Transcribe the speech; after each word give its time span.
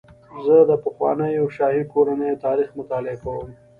زه 0.45 0.55
د 0.69 0.71
پخوانیو 0.83 1.45
شاهي 1.57 1.83
کورنیو 1.93 2.41
تاریخ 2.45 2.69
مطالعه 2.79 3.15
کوم. 3.23 3.47